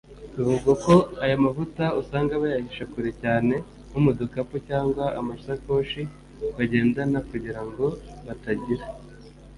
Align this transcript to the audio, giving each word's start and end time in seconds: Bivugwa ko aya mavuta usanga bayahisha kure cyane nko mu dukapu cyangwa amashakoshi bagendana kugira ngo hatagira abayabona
Bivugwa 0.35 0.71
ko 0.85 0.95
aya 1.23 1.35
mavuta 1.45 1.83
usanga 2.01 2.41
bayahisha 2.41 2.83
kure 2.91 3.11
cyane 3.23 3.55
nko 3.89 3.99
mu 4.05 4.11
dukapu 4.19 4.55
cyangwa 4.69 5.03
amashakoshi 5.19 6.01
bagendana 6.55 7.19
kugira 7.29 7.61
ngo 7.67 7.85
hatagira 8.27 8.85
abayabona 8.87 9.27